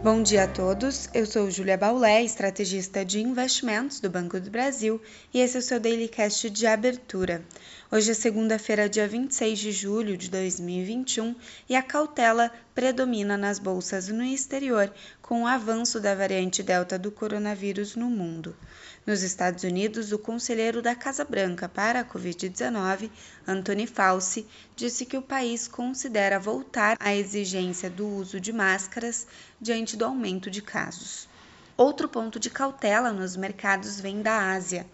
Bom 0.00 0.22
dia 0.22 0.44
a 0.44 0.46
todos, 0.46 1.08
eu 1.12 1.26
sou 1.26 1.50
Julia 1.50 1.76
Baulé, 1.76 2.22
estrategista 2.22 3.04
de 3.04 3.20
investimentos 3.20 3.98
do 3.98 4.08
Banco 4.08 4.38
do 4.38 4.48
Brasil 4.48 5.02
e 5.34 5.40
esse 5.40 5.56
é 5.56 5.58
o 5.58 5.62
seu 5.62 5.80
Daily 5.80 6.06
Cast 6.06 6.48
de 6.48 6.68
abertura. 6.68 7.42
Hoje 7.90 8.12
é 8.12 8.14
segunda-feira, 8.14 8.88
dia 8.88 9.08
26 9.08 9.58
de 9.58 9.72
julho 9.72 10.16
de 10.16 10.30
2021 10.30 11.34
e 11.68 11.74
a 11.74 11.82
cautela 11.82 12.52
predomina 12.78 13.36
nas 13.36 13.58
bolsas 13.58 14.06
no 14.06 14.22
exterior 14.22 14.94
com 15.20 15.42
o 15.42 15.46
avanço 15.48 15.98
da 15.98 16.14
variante 16.14 16.62
Delta 16.62 16.96
do 16.96 17.10
coronavírus 17.10 17.96
no 17.96 18.08
mundo. 18.08 18.56
Nos 19.04 19.24
Estados 19.24 19.64
Unidos, 19.64 20.12
o 20.12 20.18
conselheiro 20.20 20.80
da 20.80 20.94
Casa 20.94 21.24
Branca 21.24 21.68
para 21.68 21.98
a 21.98 22.04
Covid-19, 22.04 23.10
Anthony 23.44 23.84
Fauci, 23.84 24.46
disse 24.76 25.04
que 25.04 25.16
o 25.16 25.22
país 25.22 25.66
considera 25.66 26.38
voltar 26.38 26.96
à 27.00 27.12
exigência 27.16 27.90
do 27.90 28.06
uso 28.06 28.38
de 28.38 28.52
máscaras 28.52 29.26
diante 29.60 29.96
do 29.96 30.04
aumento 30.04 30.48
de 30.48 30.62
casos. 30.62 31.28
Outro 31.76 32.08
ponto 32.08 32.38
de 32.38 32.48
cautela 32.48 33.12
nos 33.12 33.36
mercados 33.36 33.98
vem 33.98 34.22
da 34.22 34.52
Ásia. 34.52 34.86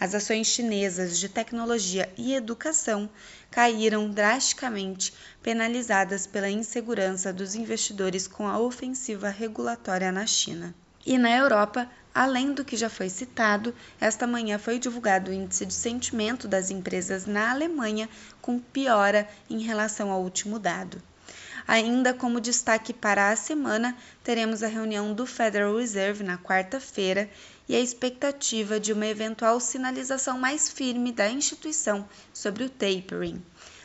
As 0.00 0.14
ações 0.14 0.46
chinesas 0.46 1.18
de 1.18 1.28
tecnologia 1.28 2.08
e 2.16 2.32
educação 2.32 3.10
caíram 3.50 4.08
drasticamente, 4.08 5.12
penalizadas 5.42 6.24
pela 6.24 6.48
insegurança 6.48 7.32
dos 7.32 7.56
investidores 7.56 8.28
com 8.28 8.46
a 8.46 8.60
ofensiva 8.60 9.28
regulatória 9.28 10.12
na 10.12 10.24
China. 10.24 10.72
E 11.04 11.18
na 11.18 11.36
Europa, 11.36 11.90
além 12.14 12.52
do 12.52 12.64
que 12.64 12.76
já 12.76 12.88
foi 12.88 13.08
citado, 13.08 13.74
esta 14.00 14.26
manhã 14.26 14.58
foi 14.58 14.78
divulgado 14.78 15.30
o 15.30 15.34
índice 15.34 15.66
de 15.66 15.74
sentimento 15.74 16.46
das 16.46 16.70
empresas 16.70 17.26
na 17.26 17.50
Alemanha, 17.50 18.08
com 18.40 18.58
piora 18.60 19.28
em 19.50 19.62
relação 19.62 20.12
ao 20.12 20.22
último 20.22 20.60
dado. 20.60 21.02
Ainda 21.70 22.14
como 22.14 22.40
destaque 22.40 22.94
para 22.94 23.30
a 23.30 23.36
semana, 23.36 23.94
teremos 24.24 24.62
a 24.62 24.66
reunião 24.66 25.12
do 25.12 25.26
Federal 25.26 25.76
Reserve 25.76 26.24
na 26.24 26.38
quarta-feira 26.38 27.28
e 27.68 27.76
a 27.76 27.78
expectativa 27.78 28.80
de 28.80 28.90
uma 28.90 29.06
eventual 29.06 29.60
sinalização 29.60 30.38
mais 30.38 30.70
firme 30.70 31.12
da 31.12 31.28
instituição 31.28 32.08
sobre 32.32 32.64
o 32.64 32.70
tapering. 32.70 33.42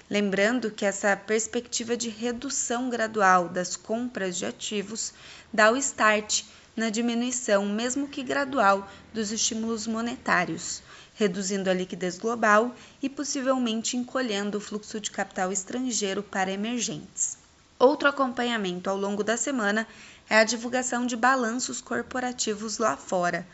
Lembrando 0.09 0.71
que 0.71 0.85
essa 0.85 1.13
perspectiva 1.17 1.97
de 1.97 2.07
redução 2.07 2.89
gradual 2.89 3.49
das 3.49 3.75
compras 3.75 4.37
de 4.37 4.45
ativos 4.45 5.13
dá 5.51 5.69
o 5.69 5.75
start 5.75 6.45
na 6.77 6.89
diminuição, 6.89 7.65
mesmo 7.65 8.07
que 8.07 8.23
gradual, 8.23 8.89
dos 9.13 9.29
estímulos 9.29 9.87
monetários, 9.87 10.81
reduzindo 11.15 11.69
a 11.69 11.73
liquidez 11.73 12.17
global 12.17 12.73
e 13.01 13.09
possivelmente 13.09 13.97
encolhendo 13.97 14.57
o 14.57 14.61
fluxo 14.61 15.01
de 15.01 15.11
capital 15.11 15.51
estrangeiro 15.51 16.23
para 16.23 16.49
emergentes. 16.49 17.42
Outro 17.79 18.07
acompanhamento 18.07 18.89
ao 18.89 18.97
longo 18.97 19.23
da 19.23 19.35
semana 19.35 19.87
é 20.29 20.37
a 20.37 20.43
divulgação 20.43 21.05
de 21.05 21.15
balanços 21.15 21.81
corporativos 21.81 22.77
lá 22.77 22.95
fora. 22.95 23.45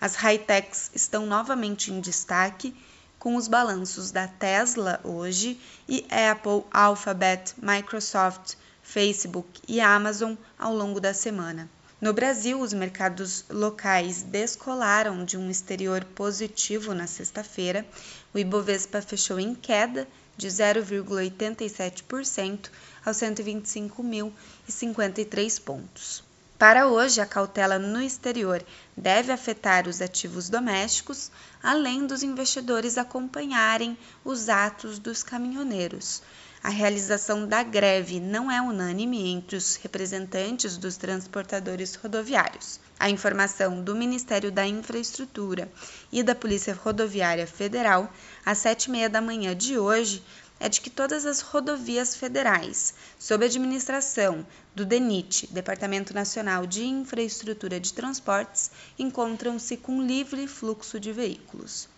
As 0.00 0.14
high-techs 0.14 0.90
estão 0.94 1.26
novamente 1.26 1.92
em 1.92 2.00
destaque, 2.00 2.76
com 3.18 3.34
os 3.34 3.48
balanços 3.48 4.10
da 4.10 4.28
Tesla 4.28 5.00
hoje 5.02 5.60
e 5.88 6.06
Apple, 6.10 6.64
Alphabet, 6.70 7.54
Microsoft, 7.60 8.54
Facebook 8.82 9.60
e 9.66 9.80
Amazon 9.80 10.34
ao 10.58 10.74
longo 10.74 11.00
da 11.00 11.12
semana. 11.12 11.68
No 12.00 12.12
Brasil, 12.12 12.60
os 12.60 12.72
mercados 12.72 13.44
locais 13.50 14.22
descolaram 14.22 15.24
de 15.24 15.36
um 15.36 15.50
exterior 15.50 16.04
positivo 16.04 16.94
na 16.94 17.08
sexta-feira. 17.08 17.84
O 18.32 18.38
Ibovespa 18.38 19.02
fechou 19.02 19.40
em 19.40 19.52
queda 19.52 20.06
de 20.36 20.46
0,87% 20.46 22.70
aos 23.04 23.16
125.053 23.16 25.60
pontos. 25.60 26.22
Para 26.56 26.86
hoje, 26.86 27.20
a 27.20 27.26
cautela 27.26 27.80
no 27.80 28.00
exterior 28.00 28.64
deve 28.96 29.32
afetar 29.32 29.88
os 29.88 30.00
ativos 30.00 30.48
domésticos, 30.48 31.32
além 31.60 32.06
dos 32.06 32.22
investidores 32.22 32.96
acompanharem 32.96 33.98
os 34.24 34.48
atos 34.48 35.00
dos 35.00 35.24
caminhoneiros 35.24 36.22
a 36.62 36.70
realização 36.70 37.46
da 37.46 37.62
greve 37.62 38.18
não 38.18 38.50
é 38.50 38.60
unânime 38.60 39.28
entre 39.28 39.56
os 39.56 39.76
representantes 39.76 40.76
dos 40.76 40.96
transportadores 40.96 41.94
rodoviários. 41.94 42.80
A 42.98 43.08
informação 43.08 43.80
do 43.82 43.94
Ministério 43.94 44.50
da 44.50 44.66
Infraestrutura 44.66 45.70
e 46.10 46.22
da 46.22 46.34
Polícia 46.34 46.74
Rodoviária 46.74 47.46
Federal, 47.46 48.12
às 48.44 48.58
sete 48.58 48.86
e 48.86 48.90
meia 48.90 49.08
da 49.08 49.20
manhã 49.20 49.54
de 49.54 49.78
hoje, 49.78 50.22
é 50.60 50.68
de 50.68 50.80
que 50.80 50.90
todas 50.90 51.24
as 51.24 51.40
rodovias 51.40 52.16
federais, 52.16 52.92
sob 53.18 53.44
administração 53.44 54.44
do 54.74 54.84
DENIT, 54.84 55.46
Departamento 55.52 56.12
Nacional 56.12 56.66
de 56.66 56.84
Infraestrutura 56.84 57.78
de 57.78 57.92
Transportes, 57.92 58.70
encontram-se 58.98 59.76
com 59.76 60.02
livre 60.02 60.48
fluxo 60.48 60.98
de 60.98 61.12
veículos. 61.12 61.88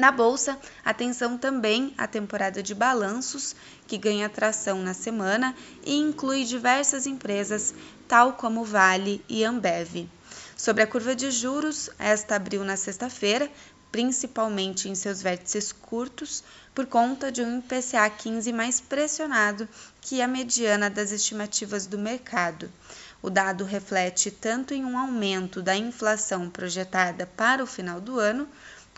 Na 0.00 0.10
bolsa, 0.10 0.58
atenção 0.82 1.36
também 1.36 1.92
à 1.98 2.06
temporada 2.06 2.62
de 2.62 2.74
balanços, 2.74 3.54
que 3.86 3.98
ganha 3.98 4.24
atração 4.24 4.80
na 4.80 4.94
semana 4.94 5.54
e 5.84 5.94
inclui 5.94 6.46
diversas 6.46 7.06
empresas, 7.06 7.74
tal 8.08 8.32
como 8.32 8.64
Vale 8.64 9.22
e 9.28 9.44
Ambev. 9.44 10.08
Sobre 10.56 10.82
a 10.82 10.86
curva 10.86 11.14
de 11.14 11.30
juros, 11.30 11.90
esta 11.98 12.36
abriu 12.36 12.64
na 12.64 12.78
sexta-feira, 12.78 13.50
principalmente 13.92 14.88
em 14.88 14.94
seus 14.94 15.20
vértices 15.20 15.70
curtos, 15.70 16.42
por 16.74 16.86
conta 16.86 17.30
de 17.30 17.42
um 17.42 17.58
IPCA 17.58 18.08
15 18.08 18.54
mais 18.54 18.80
pressionado 18.80 19.68
que 20.00 20.22
a 20.22 20.26
mediana 20.26 20.88
das 20.88 21.12
estimativas 21.12 21.84
do 21.84 21.98
mercado. 21.98 22.72
O 23.20 23.28
dado 23.28 23.64
reflete 23.64 24.30
tanto 24.30 24.72
em 24.72 24.82
um 24.82 24.96
aumento 24.96 25.60
da 25.60 25.76
inflação 25.76 26.48
projetada 26.48 27.26
para 27.26 27.62
o 27.62 27.66
final 27.66 28.00
do 28.00 28.18
ano, 28.18 28.48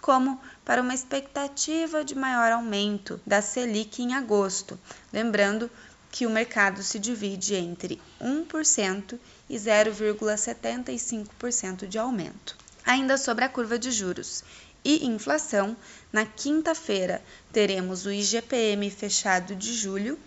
como 0.02 0.38
para 0.64 0.82
uma 0.82 0.92
expectativa 0.92 2.04
de 2.04 2.16
maior 2.16 2.50
aumento 2.50 3.20
da 3.24 3.40
Selic 3.40 4.02
em 4.02 4.14
agosto, 4.14 4.76
lembrando 5.12 5.70
que 6.10 6.26
o 6.26 6.30
mercado 6.30 6.82
se 6.82 6.98
divide 6.98 7.54
entre 7.54 8.02
1% 8.20 9.16
e 9.48 9.56
0,75% 9.56 11.86
de 11.86 11.98
aumento. 11.98 12.58
Ainda 12.84 13.16
sobre 13.16 13.44
a 13.44 13.48
curva 13.48 13.78
de 13.78 13.92
juros 13.92 14.42
e 14.84 15.06
inflação, 15.06 15.76
na 16.12 16.26
quinta-feira 16.26 17.22
teremos 17.52 18.04
o 18.04 18.10
IGPM 18.10 18.90
fechado 18.90 19.54
de 19.54 19.72
julho 19.72 20.18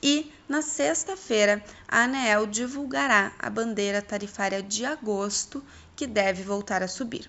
e 0.00 0.32
na 0.48 0.62
sexta-feira 0.62 1.60
a 1.88 2.04
ANEEL 2.04 2.46
divulgará 2.46 3.32
a 3.38 3.50
bandeira 3.50 4.00
tarifária 4.00 4.62
de 4.62 4.84
agosto, 4.84 5.60
que 5.96 6.06
deve 6.06 6.44
voltar 6.44 6.80
a 6.82 6.88
subir. 6.88 7.28